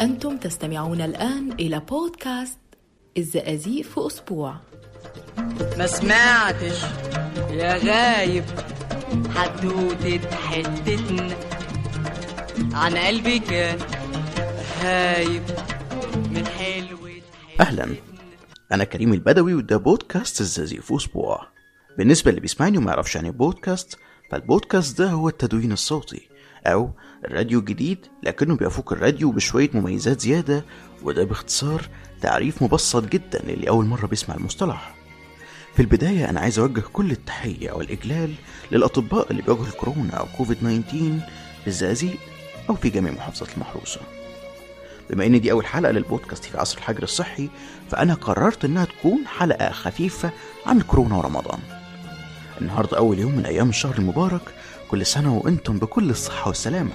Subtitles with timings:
[0.00, 2.58] أنتم تستمعون الآن إلى بودكاست
[3.18, 4.56] الزقازيق في أسبوع.
[5.78, 6.82] ما سمعتش؟
[7.50, 8.44] يا غايب.
[9.34, 11.36] حدوتة حتتنا.
[12.72, 13.78] عن قلبي كان
[14.80, 15.42] هايب.
[16.30, 17.22] من حلوة
[17.60, 17.88] أهلا.
[18.72, 21.46] أنا كريم البدوي وده بودكاست الزقازيق في أسبوع.
[21.98, 23.98] بالنسبة اللي بيسمعني وما يعرفش يعني بودكاست
[24.30, 26.28] فالبودكاست ده هو التدوين الصوتي.
[26.66, 26.90] أو
[27.24, 30.64] الراديو الجديد لكنه بيفوق الراديو بشوية مميزات زيادة
[31.02, 31.88] وده باختصار
[32.20, 34.94] تعريف مبسط جدا للي أول مرة بيسمع المصطلح.
[35.74, 38.34] في البداية أنا عايز أوجه كل التحية والإجلال
[38.72, 40.82] للأطباء اللي بيواجهوا الكورونا أو كوفيد 19
[41.60, 42.16] في الزقازيق
[42.70, 44.00] أو في جميع محافظات المحروسة.
[45.10, 47.48] بما إن دي أول حلقة للبودكاست في عصر الحجر الصحي
[47.90, 50.30] فأنا قررت إنها تكون حلقة خفيفة
[50.66, 51.58] عن الكورونا ورمضان.
[52.62, 54.42] النهاردة أول يوم من أيام الشهر المبارك
[54.88, 56.90] كل سنة وأنتم بكل الصحة والسلامة.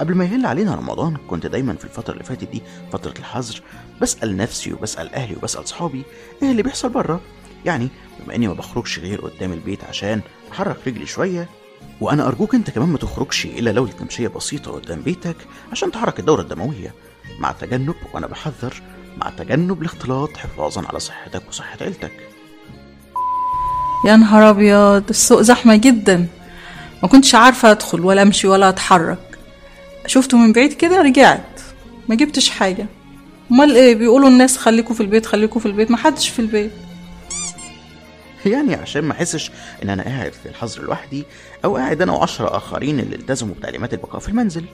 [0.00, 2.62] قبل ما يهل علينا رمضان كنت دايما في الفترة اللي فاتت دي
[2.92, 3.62] فترة الحظر
[4.02, 6.02] بسأل نفسي وبسأل أهلي وبسأل صحابي
[6.42, 7.20] إيه اللي بيحصل بره؟
[7.64, 7.88] يعني
[8.20, 10.20] بما إني ما بخرجش غير قدام البيت عشان
[10.52, 11.48] أحرك رجلي شوية
[12.00, 15.36] وأنا أرجوك أنت كمان ما تخرجش إلا لو لتمشية بسيطة قدام بيتك
[15.72, 16.94] عشان تحرك الدورة الدموية.
[17.38, 18.82] مع تجنب وأنا بحذر
[19.16, 22.12] مع تجنب الاختلاط حفاظا على صحتك وصحة عيلتك.
[24.06, 26.26] يا نهار أبيض السوق زحمة جدا.
[27.02, 29.38] ما كنتش عارفة أدخل ولا أمشي ولا أتحرك.
[30.06, 31.60] شفته من بعيد كده رجعت.
[32.08, 32.86] ما جبتش حاجة.
[33.50, 35.90] أمال إيه؟ بيقولوا الناس خليكوا في البيت خليكوا في البيت.
[35.90, 36.70] ما حدش في البيت.
[38.46, 39.50] يعني عشان ما أحسش
[39.82, 41.24] إن أنا قاعد في الحظر لوحدي
[41.64, 44.64] أو قاعد أنا وعشرة آخرين اللي التزموا بتعليمات البقاء في المنزل.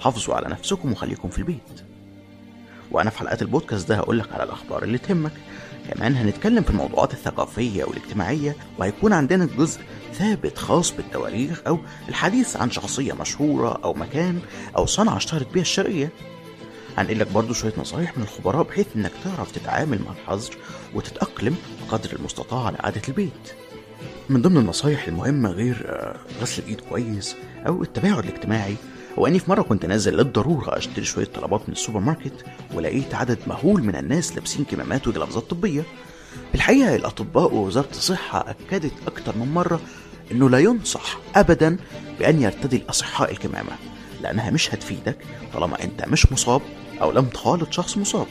[0.00, 1.80] حافظوا على نفسكم وخليكم في البيت.
[2.90, 5.32] وأنا في حلقات البودكاست ده هقول لك على الأخبار اللي تهمك.
[5.94, 9.80] كمان هنتكلم في الموضوعات الثقافية والاجتماعية وهيكون عندنا جزء
[10.14, 14.40] ثابت خاص بالتواريخ أو الحديث عن شخصية مشهورة أو مكان
[14.76, 16.10] أو صنعة اشتهرت بيها الشرقية.
[16.98, 20.56] هنقل لك برضو شوية نصايح من الخبراء بحيث إنك تعرف تتعامل مع الحظر
[20.94, 21.56] وتتأقلم
[21.88, 23.52] بقدر المستطاع على عادة البيت.
[24.28, 28.76] من ضمن النصايح المهمة غير آه، غسل الإيد كويس أو التباعد الاجتماعي
[29.18, 32.44] هو اني في مرة كنت نازل للضرورة أشتري شوية طلبات من السوبر ماركت
[32.74, 35.82] ولقيت عدد مهول من الناس لابسين كمامات وجلافزات طبية.
[36.54, 39.80] الحقيقة الأطباء ووزارة الصحة أكدت أكتر من مرة
[40.32, 41.76] إنه لا ينصح ابدا
[42.18, 43.72] بأن يرتدي الأصحاء الكمامة
[44.22, 45.18] لأنها مش هتفيدك
[45.54, 46.62] طالما أنت مش مصاب
[47.02, 48.26] أو لم تخالط شخص مصاب.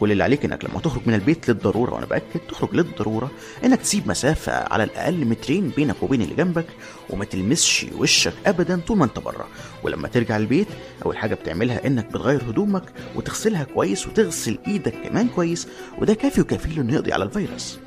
[0.00, 3.30] كل اللي عليك إنك لما تخرج من البيت للضرورة وأنا بأكد تخرج للضرورة
[3.64, 6.66] إنك تسيب مسافة على الأقل مترين بينك وبين اللي جنبك
[7.10, 9.48] وما تلمسش وشك ابدا طول ما أنت بره.
[9.82, 10.66] ولما ترجع البيت
[11.04, 12.82] أول حاجة بتعملها إنك بتغير هدومك
[13.16, 17.78] وتغسلها كويس وتغسل إيدك كمان كويس وده كافي وكفيل إنه يقضي على الفيروس.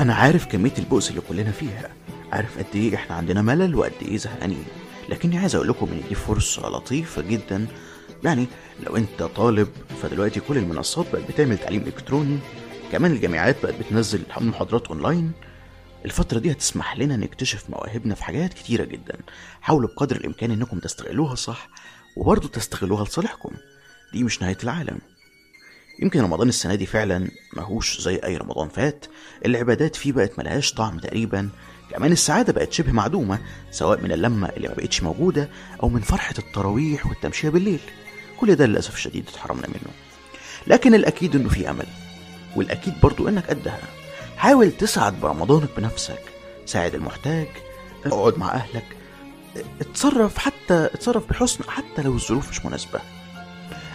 [0.00, 1.88] أنا عارف كمية البؤس اللي كلنا فيها
[2.32, 4.64] عارف قد إيه إحنا عندنا ملل وقد إيه زهقانين.
[5.08, 7.66] لكني عايز أقول لكم إن دي فرصة لطيفة جدا
[8.24, 8.46] يعني
[8.86, 9.68] لو انت طالب
[10.02, 12.38] فدلوقتي كل المنصات بقت بتعمل تعليم إلكتروني
[12.92, 15.32] كمان الجامعات بقت بتنزل محاضرات أونلاين.
[16.04, 19.18] الفترة دي هتسمح لنا نكتشف مواهبنا في حاجات كتيرة جدا.
[19.60, 21.68] حاولوا بقدر الإمكان إنكم تستغلوها صح
[22.16, 23.50] وبرضه تستغلوها لصالحكم.
[24.12, 24.98] دي مش نهاية العالم.
[26.02, 29.06] يمكن رمضان السنة دي فعلا ماهوش زي أي رمضان فات.
[29.46, 31.48] العبادات فيه بقت ملهاش طعم تقريبا.
[31.90, 33.38] كمان السعادة بقت شبه معدومة
[33.70, 35.48] سواء من اللمة اللي ما بقتش موجودة
[35.82, 37.80] أو من فرحة التراويح والتمشية بالليل.
[38.40, 39.94] كل ده للأسف الشديد اتحرمنا منه.
[40.66, 41.86] لكن الأكيد إنه في أمل
[42.56, 43.78] والأكيد برضو إنك قدها.
[44.36, 46.22] حاول تسعد برمضانك بنفسك
[46.66, 47.46] ساعد المحتاج
[48.06, 48.84] اقعد مع أهلك
[49.80, 53.00] اتصرف حتى اتصرف بحسن حتى لو الظروف مش مناسبة.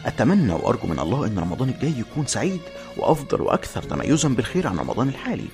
[0.05, 2.61] أتمنى وأرجو من الله إن رمضان الجاي يكون سعيد
[2.97, 5.47] وأفضل وأكثر تميزا بالخير عن رمضان الحالي.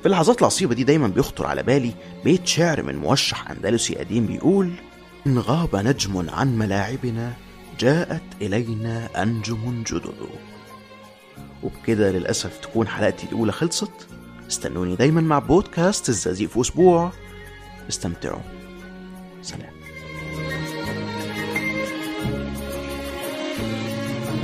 [0.00, 1.92] في اللحظات العصيبة دي دايما بيخطر على بالي
[2.24, 4.72] بيت شعر من موشح أندلسي قديم بيقول
[5.26, 7.32] إن غاب نجم عن ملاعبنا
[7.78, 10.28] جاءت إلينا أنجم جدد.
[11.62, 14.08] وبكده للأسف تكون حلقتي الأولى خلصت.
[14.48, 17.12] استنوني دايما مع بودكاست الزقازيق في أسبوع.
[17.88, 18.40] استمتعوا.
[19.42, 19.75] سلام.